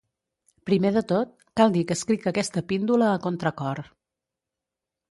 Primer 0.69 0.91
de 0.95 1.03
tot, 1.11 1.35
cal 1.61 1.75
dir 1.77 1.83
que 1.91 1.99
escric 1.99 2.27
aquesta 2.33 2.65
píndola 2.73 3.13
a 3.13 3.21
contracor. 3.29 3.85